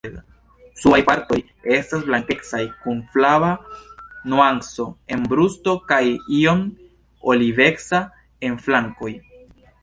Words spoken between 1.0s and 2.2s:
partoj estas